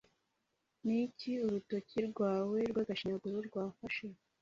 niki 0.85 1.31
urutoki 1.45 1.99
rwawe 2.09 2.57
rwagashinyaguro 2.71 3.37
rwafashe 3.47 4.05